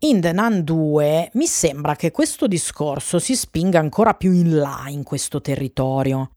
[0.00, 4.84] In The Nun 2 mi sembra che questo discorso si spinga ancora più in là
[4.88, 6.32] in questo territorio.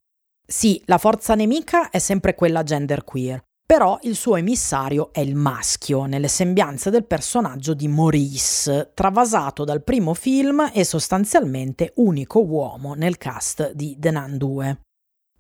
[0.48, 6.06] Sì, la forza nemica è sempre quella genderqueer, però il suo emissario è il maschio,
[6.06, 13.18] nelle sembianze del personaggio di Maurice, travasato dal primo film e sostanzialmente unico uomo nel
[13.18, 14.82] cast di The Nun 2.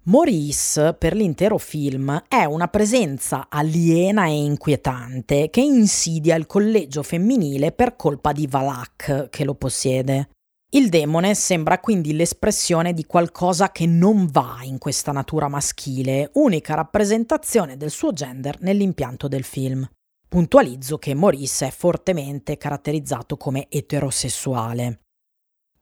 [0.05, 7.71] Maurice, per l'intero film, è una presenza aliena e inquietante che insidia il collegio femminile
[7.71, 10.29] per colpa di Valak, che lo possiede.
[10.71, 16.73] Il demone sembra quindi l'espressione di qualcosa che non va in questa natura maschile, unica
[16.73, 19.87] rappresentazione del suo gender nell'impianto del film.
[20.27, 25.01] Puntualizzo che Maurice è fortemente caratterizzato come eterosessuale.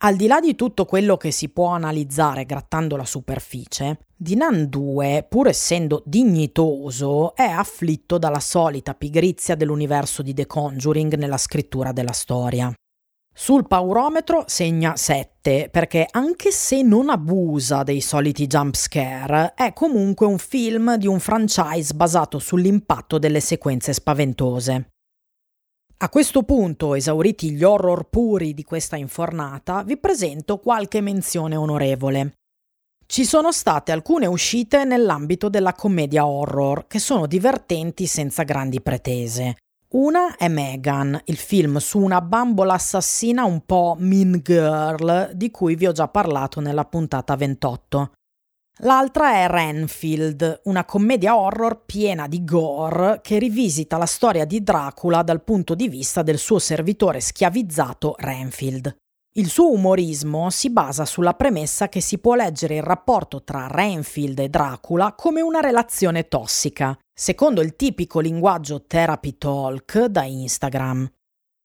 [0.02, 5.26] Al di là di tutto quello che si può analizzare grattando la superficie, Dinan 2,
[5.28, 12.14] pur essendo dignitoso, è afflitto dalla solita pigrizia dell'universo di The Conjuring nella scrittura della
[12.14, 12.72] storia.
[13.34, 20.26] Sul paurometro segna 7 perché anche se non abusa dei soliti jump scare, è comunque
[20.26, 24.92] un film di un franchise basato sull'impatto delle sequenze spaventose.
[26.02, 32.36] A questo punto, esauriti gli horror puri di questa infornata, vi presento qualche menzione onorevole.
[33.06, 39.58] Ci sono state alcune uscite nell'ambito della commedia horror che sono divertenti senza grandi pretese.
[39.90, 45.76] Una è Megan, il film su una bambola assassina un po' mean girl di cui
[45.76, 48.12] vi ho già parlato nella puntata 28.
[48.84, 55.22] L'altra è Renfield, una commedia horror piena di gore che rivisita la storia di Dracula
[55.22, 58.96] dal punto di vista del suo servitore schiavizzato Renfield.
[59.34, 64.40] Il suo umorismo si basa sulla premessa che si può leggere il rapporto tra Renfield
[64.40, 71.06] e Dracula come una relazione tossica, secondo il tipico linguaggio therapy talk da Instagram.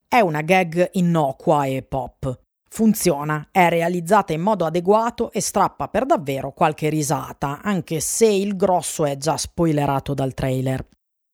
[0.09, 2.44] È una gag innocua e pop,
[2.75, 8.57] Funziona, è realizzata in modo adeguato e strappa per davvero qualche risata, anche se il
[8.57, 10.85] grosso è già spoilerato dal trailer.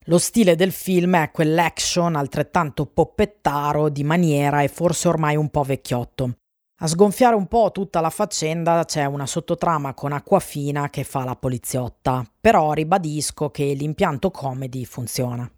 [0.04, 5.62] Lo stile del film è quell'action altrettanto poppettaro di maniera e forse ormai un po'
[5.62, 6.34] vecchiotto.
[6.82, 11.36] A sgonfiare un po' tutta la faccenda c'è una sottotrama con Acquafina che fa la
[11.36, 15.50] poliziotta, però ribadisco che l'impianto comedy funziona.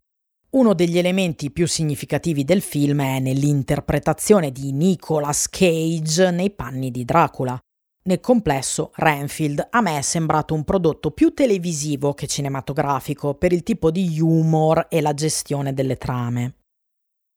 [0.54, 7.06] Uno degli elementi più significativi del film è nell'interpretazione di Nicolas Cage nei panni di
[7.06, 7.58] Dracula.
[8.04, 13.62] Nel complesso, Renfield a me è sembrato un prodotto più televisivo che cinematografico per il
[13.62, 16.56] tipo di humor e la gestione delle trame.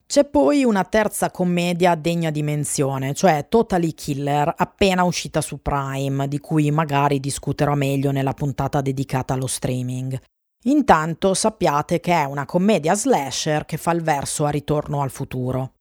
[0.06, 6.28] C'è poi una terza commedia degna di menzione, cioè Totally Killer, appena uscita su Prime,
[6.28, 10.20] di cui magari discuterò meglio nella puntata dedicata allo streaming.
[10.68, 15.74] Intanto sappiate che è una commedia slasher che fa il verso a ritorno al futuro.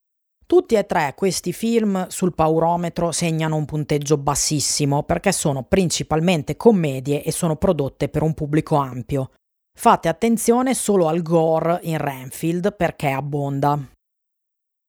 [0.45, 7.23] Tutti e tre questi film sul paurometro segnano un punteggio bassissimo perché sono principalmente commedie
[7.23, 9.31] e sono prodotte per un pubblico ampio.
[9.75, 13.79] Fate attenzione solo al gore in Renfield perché abbonda.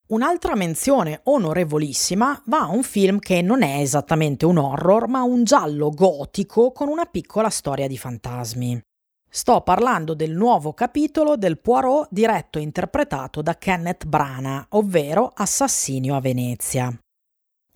[0.09, 5.43] Un'altra menzione onorevolissima va a un film che non è esattamente un horror, ma un
[5.43, 8.81] giallo gotico con una piccola storia di fantasmi.
[9.29, 16.17] Sto parlando del nuovo capitolo del Poirot diretto e interpretato da Kenneth Branagh, ovvero Assassinio
[16.17, 16.99] a Venezia.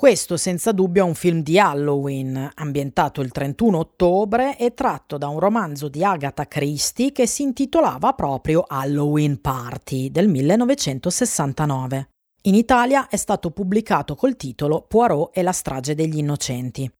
[0.00, 5.28] Questo senza dubbio è un film di Halloween, ambientato il 31 ottobre e tratto da
[5.28, 12.08] un romanzo di Agatha Christie che si intitolava proprio Halloween Party del 1969.
[12.44, 16.90] In Italia è stato pubblicato col titolo Poirot e la strage degli innocenti.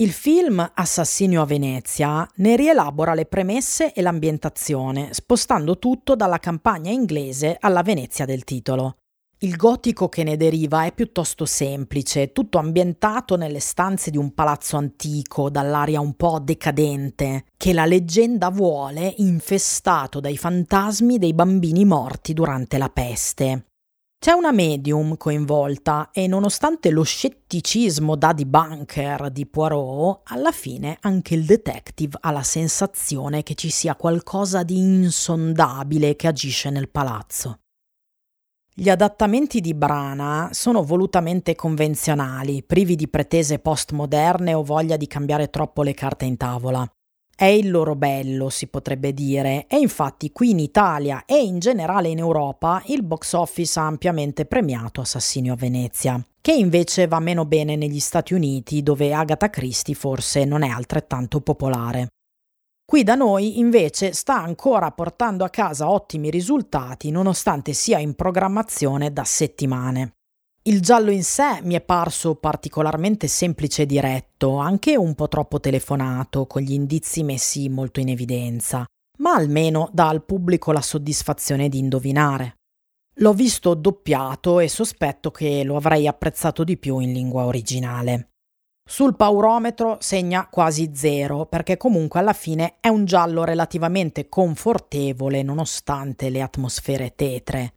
[0.00, 6.92] Il film Assassinio a Venezia ne rielabora le premesse e l'ambientazione, spostando tutto dalla campagna
[6.92, 8.98] inglese alla Venezia del titolo.
[9.38, 14.76] Il gotico che ne deriva è piuttosto semplice, tutto ambientato nelle stanze di un palazzo
[14.76, 22.34] antico, dall'aria un po' decadente, che la leggenda vuole infestato dai fantasmi dei bambini morti
[22.34, 23.67] durante la peste.
[24.20, 31.36] C'è una medium coinvolta e nonostante lo scetticismo da debunker di Poirot, alla fine anche
[31.36, 37.60] il detective ha la sensazione che ci sia qualcosa di insondabile che agisce nel palazzo.
[38.74, 45.48] Gli adattamenti di Brana sono volutamente convenzionali, privi di pretese postmoderne o voglia di cambiare
[45.48, 46.88] troppo le carte in tavola.
[47.40, 52.08] È il loro bello, si potrebbe dire, e infatti qui in Italia e in generale
[52.08, 57.44] in Europa il box office ha ampiamente premiato Assassinio a Venezia, che invece va meno
[57.44, 62.08] bene negli Stati Uniti, dove Agatha Christie forse non è altrettanto popolare.
[62.84, 69.12] Qui da noi invece sta ancora portando a casa ottimi risultati nonostante sia in programmazione
[69.12, 70.14] da settimane.
[70.68, 75.60] Il giallo in sé mi è parso particolarmente semplice e diretto, anche un po' troppo
[75.60, 78.84] telefonato, con gli indizi messi molto in evidenza,
[79.20, 82.56] ma almeno dà al pubblico la soddisfazione di indovinare.
[83.20, 88.32] L'ho visto doppiato e sospetto che lo avrei apprezzato di più in lingua originale.
[88.86, 96.28] Sul paurometro segna quasi zero, perché comunque alla fine è un giallo relativamente confortevole nonostante
[96.28, 97.72] le atmosfere tetre.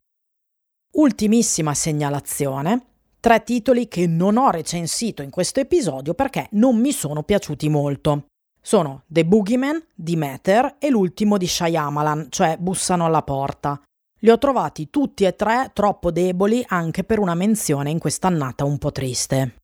[0.94, 2.88] Ultimissima segnalazione,
[3.22, 8.26] tre titoli che non ho recensito in questo episodio perché non mi sono piaciuti molto.
[8.62, 13.82] Sono The Boogeyman di Matter e l'ultimo di Shyamalan, cioè Bussano alla porta.
[14.20, 18.78] Li ho trovati tutti e tre troppo deboli anche per una menzione in quest'annata un
[18.78, 19.62] po' triste.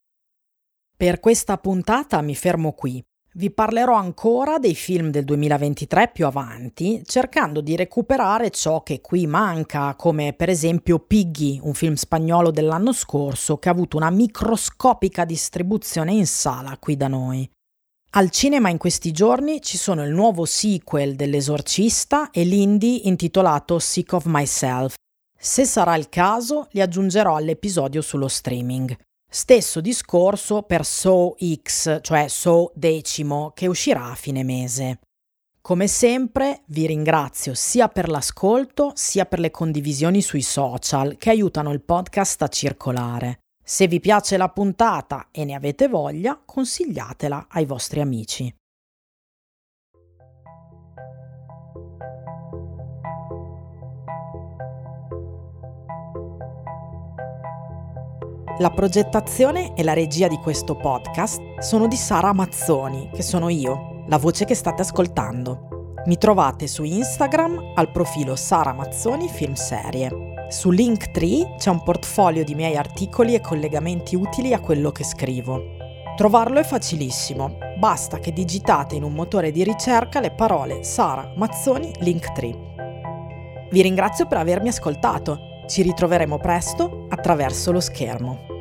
[0.95, 3.03] Per questa puntata mi fermo qui.
[3.37, 9.27] Vi parlerò ancora dei film del 2023 più avanti, cercando di recuperare ciò che qui
[9.27, 15.23] manca, come per esempio Piggy, un film spagnolo dell'anno scorso che ha avuto una microscopica
[15.23, 17.47] distribuzione in sala qui da noi.
[18.13, 24.13] Al cinema in questi giorni ci sono il nuovo sequel dell'Esorcista e l'indie intitolato Sick
[24.13, 24.95] of Myself.
[25.37, 28.97] Se sarà il caso, li aggiungerò all'episodio sullo streaming.
[29.29, 34.99] Stesso discorso per So X, cioè So decimo, che uscirà a fine mese.
[35.61, 41.73] Come sempre vi ringrazio sia per l'ascolto sia per le condivisioni sui social che aiutano
[41.73, 43.39] il podcast a circolare.
[43.61, 48.56] Se vi piace la puntata e ne avete voglia, consigliatela ai vostri amici.
[58.59, 64.03] La progettazione e la regia di questo podcast sono di Sara Mazzoni, che sono io,
[64.07, 65.93] la voce che state ascoltando.
[66.07, 70.47] Mi trovate su Instagram al profilo Sara Mazzoni Film Serie.
[70.49, 75.61] Su Linktree c'è un portfolio di miei articoli e collegamenti utili a quello che scrivo.
[76.15, 81.91] Trovarlo è facilissimo, basta che digitate in un motore di ricerca le parole Sara Mazzoni
[81.99, 82.57] Linktree.
[83.69, 88.56] Vi ringrazio per avermi ascoltato, ci ritroveremo presto attraverso lo schermo.